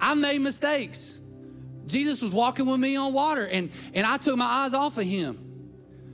[0.00, 1.20] I made mistakes.
[1.84, 5.04] Jesus was walking with me on water, and, and I took my eyes off of
[5.04, 5.36] him.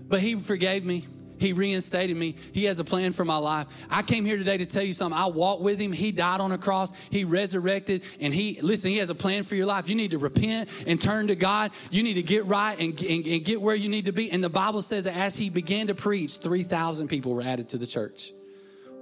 [0.08, 1.06] But he forgave me.
[1.38, 2.34] He reinstated me.
[2.50, 3.68] He has a plan for my life.
[3.90, 5.16] I came here today to tell you something.
[5.16, 5.92] I walked with him.
[5.92, 6.92] He died on a cross.
[7.10, 8.02] He resurrected.
[8.20, 9.88] And he, listen, he has a plan for your life.
[9.88, 11.70] You need to repent and turn to God.
[11.92, 14.32] You need to get right and, and, and get where you need to be.
[14.32, 17.78] And the Bible says that as he began to preach, 3,000 people were added to
[17.78, 18.32] the church.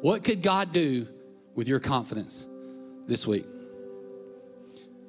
[0.00, 1.06] What could God do
[1.54, 2.46] with your confidence
[3.06, 3.46] this week?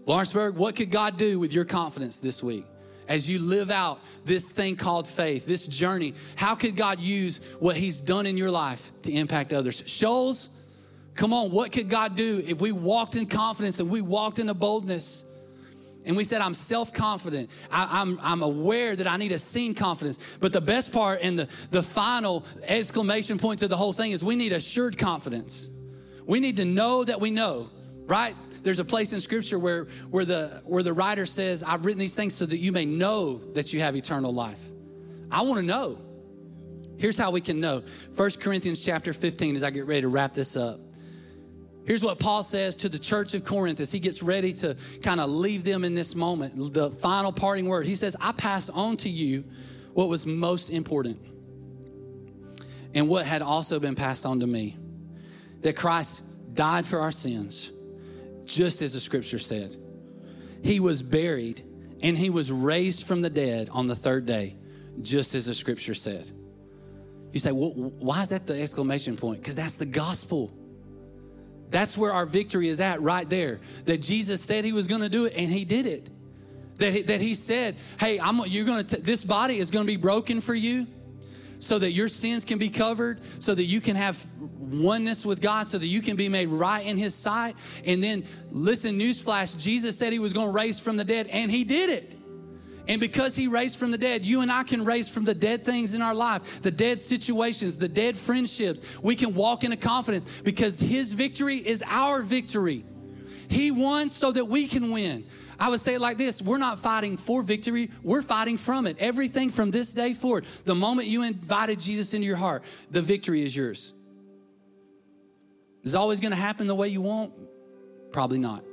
[0.06, 2.66] Lawrenceburg, what could God do with your confidence this week?
[3.08, 7.76] As you live out this thing called faith, this journey, how could God use what
[7.76, 9.84] He's done in your life to impact others?
[9.86, 10.50] Shoals,
[11.14, 14.50] come on, what could God do if we walked in confidence and we walked in
[14.50, 15.26] a boldness?
[16.06, 17.50] And we said, I'm self confident.
[17.70, 20.20] I'm, I'm aware that I need a seen confidence.
[20.40, 24.24] But the best part and the, the final exclamation point to the whole thing is
[24.24, 25.70] we need assured confidence.
[26.26, 27.70] We need to know that we know,
[28.06, 28.36] right?
[28.64, 32.16] There's a place in scripture where, where, the, where the writer says, I've written these
[32.16, 34.62] things so that you may know that you have eternal life.
[35.32, 36.00] I want to know.
[36.98, 37.84] Here's how we can know.
[38.16, 40.80] 1 Corinthians chapter 15, as I get ready to wrap this up.
[41.86, 45.20] Here's what Paul says to the church of Corinth as he gets ready to kind
[45.20, 47.88] of leave them in this moment, the final parting word.
[47.88, 49.44] He says, I pass on to you
[49.94, 51.20] what was most important
[52.94, 54.78] and what had also been passed on to me
[55.62, 56.24] that Christ
[56.54, 57.72] died for our sins,
[58.46, 59.76] just as the scripture said.
[60.64, 61.62] He was buried
[62.02, 64.56] and he was raised from the dead on the third day,
[65.02, 66.30] just as the scripture said.
[67.32, 69.42] You say, well, why is that the exclamation point?
[69.42, 70.52] Because that's the gospel.
[71.72, 73.60] That's where our victory is at, right there.
[73.86, 76.10] That Jesus said he was going to do it, and he did it.
[76.78, 79.92] That he, that he said, "Hey, I'm you're going to this body is going to
[79.92, 80.88] be broken for you."
[81.62, 84.26] so that your sins can be covered, so that you can have
[84.60, 87.56] oneness with God, so that you can be made right in His sight.
[87.86, 91.52] And then, listen, newsflash Jesus said He was going to raise from the dead, and
[91.52, 92.18] He did it.
[92.88, 95.64] And because He raised from the dead, you and I can raise from the dead
[95.64, 98.82] things in our life, the dead situations, the dead friendships.
[99.02, 102.84] We can walk in a confidence because His victory is our victory.
[103.50, 105.26] He won so that we can win.
[105.60, 108.98] I would say it like this we're not fighting for victory, we're fighting from it.
[109.00, 113.44] Everything from this day forward, the moment you invited Jesus into your heart, the victory
[113.44, 113.94] is yours.
[115.84, 117.34] Is always going to happen the way you want?
[118.12, 118.64] Probably not.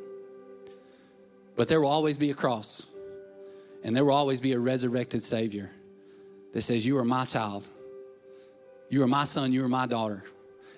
[1.56, 2.86] But there will always be a cross,
[3.82, 5.70] and there will always be a resurrected Savior
[6.52, 7.68] that says, You are my child.
[8.88, 9.52] You are my son.
[9.52, 10.24] You are my daughter.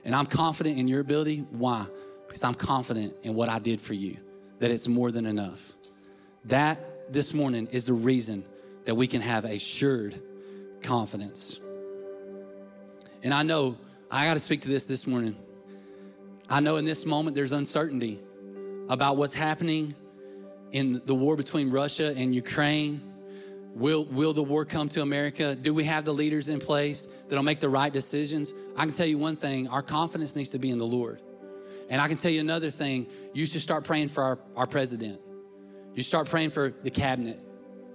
[0.04, 1.44] And I'm confident in your ability.
[1.50, 1.86] Why?
[2.26, 4.16] Because I'm confident in what I did for you,
[4.58, 5.72] that it's more than enough.
[6.46, 8.44] That this morning is the reason
[8.84, 10.20] that we can have assured
[10.82, 11.60] confidence.
[13.22, 13.76] And I know,
[14.10, 15.36] I got to speak to this this morning.
[16.48, 18.18] I know in this moment there's uncertainty
[18.88, 19.94] about what's happening
[20.72, 23.00] in the war between Russia and Ukraine.
[23.74, 25.54] Will, will the war come to America?
[25.54, 28.52] Do we have the leaders in place that'll make the right decisions?
[28.76, 31.20] I can tell you one thing our confidence needs to be in the Lord.
[31.88, 35.20] And I can tell you another thing you should start praying for our, our president.
[35.94, 37.40] You start praying for the cabinet.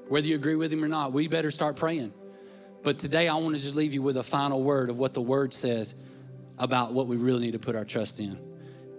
[0.08, 2.14] Whether you agree with him or not, we better start praying.
[2.84, 5.22] But today, I want to just leave you with a final word of what the
[5.22, 5.96] word says
[6.60, 8.38] about what we really need to put our trust in.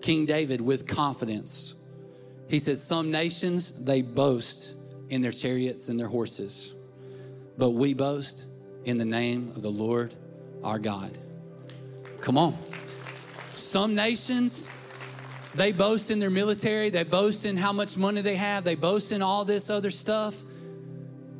[0.00, 1.75] King David, with confidence,
[2.48, 4.74] he says, Some nations, they boast
[5.08, 6.72] in their chariots and their horses,
[7.58, 8.48] but we boast
[8.84, 10.14] in the name of the Lord
[10.62, 11.16] our God.
[12.20, 12.56] Come on.
[13.54, 14.68] Some nations,
[15.54, 19.12] they boast in their military, they boast in how much money they have, they boast
[19.12, 20.42] in all this other stuff.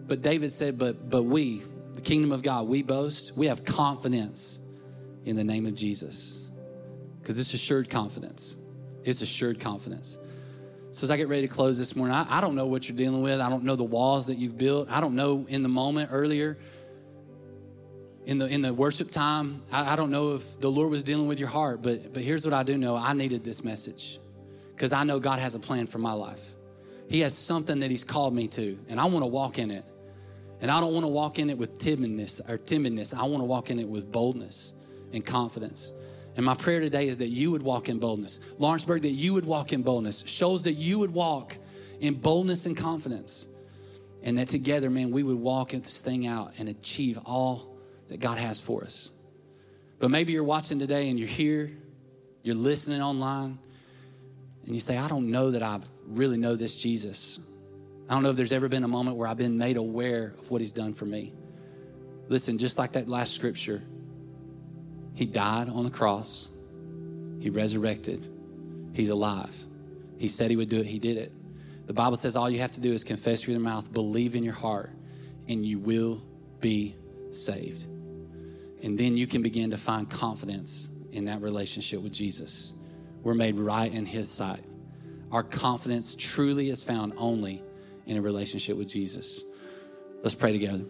[0.07, 1.63] But David said, But but we,
[1.95, 4.59] the kingdom of God, we boast, we have confidence
[5.25, 6.43] in the name of Jesus.
[7.21, 8.57] Because it's assured confidence.
[9.05, 10.17] It's assured confidence.
[10.97, 12.97] So as I get ready to close this morning, I, I don't know what you're
[12.97, 13.38] dealing with.
[13.38, 14.90] I don't know the walls that you've built.
[14.90, 16.57] I don't know in the moment earlier
[18.24, 21.28] in the in the worship time, I, I, don't know if the Lord was dealing
[21.28, 24.18] with your heart, but but here's what I do know: I needed this message
[24.74, 26.57] because I know God has a plan for my life.
[27.11, 29.84] He has something that He's called me to, and I want to walk in it.
[30.62, 33.12] And I don't want to walk in it with timidness or timidness.
[33.12, 34.72] I want to walk in it with boldness
[35.12, 35.92] and confidence.
[36.37, 38.41] And my prayer today is that you would walk in boldness.
[38.59, 40.22] Lawrenceburg, that you would walk in boldness.
[40.26, 41.57] Shoals that you would walk
[41.99, 43.49] in boldness and confidence.
[44.22, 47.78] And that together, man, we would walk this thing out and achieve all
[48.09, 49.12] that God has for us.
[49.99, 51.70] But maybe you're watching today and you're here,
[52.43, 53.59] you're listening online,
[54.66, 57.41] and you say, I don't know that I really know this Jesus.
[58.09, 60.51] I don't know if there's ever been a moment where I've been made aware of
[60.51, 61.32] what he's done for me.
[62.28, 63.82] Listen, just like that last scripture,
[65.17, 66.51] he died on the cross,
[67.41, 68.29] he resurrected,
[68.93, 69.67] he's alive.
[70.19, 71.33] He said he would do it, he did it.
[71.87, 74.45] The Bible says all you have to do is confess with your mouth, believe in
[74.45, 74.91] your heart,
[75.49, 76.23] and you will
[76.61, 76.97] be
[77.31, 77.85] saved.
[78.83, 82.73] And then you can begin to find confidence in that relationship with Jesus.
[83.23, 84.64] We're made right in His sight.
[85.33, 87.62] Our confidence truly is found only
[88.05, 89.43] in a relationship with Jesus.
[90.23, 90.85] Let's pray together.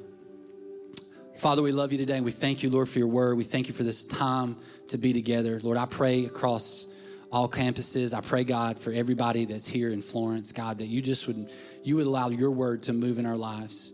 [1.38, 3.36] Father, we love you today and we thank you, Lord, for your word.
[3.36, 4.56] We thank you for this time
[4.88, 5.60] to be together.
[5.62, 6.86] Lord, I pray across
[7.30, 8.16] all campuses.
[8.16, 11.52] I pray, God, for everybody that's here in Florence, God, that you just would
[11.84, 13.92] you would allow your word to move in our lives.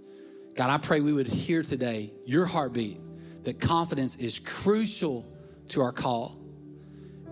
[0.54, 3.00] God, I pray we would hear today your heartbeat
[3.42, 5.26] that confidence is crucial
[5.70, 6.38] to our call.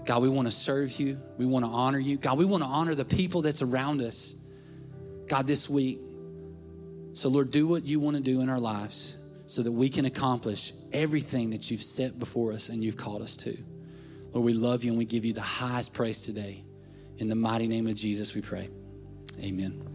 [0.06, 1.20] God, we want to serve you.
[1.38, 2.16] We want to honor you.
[2.16, 4.34] God, we want to honor the people that's around us.
[5.28, 6.00] God, this week.
[7.12, 9.16] So, Lord, do what you want to do in our lives
[9.50, 13.34] so that we can accomplish everything that you've set before us and you've called us
[13.36, 13.58] to.
[14.32, 16.62] Lord, we love you and we give you the highest praise today.
[17.18, 18.68] In the mighty name of Jesus, we pray.
[19.40, 19.89] Amen.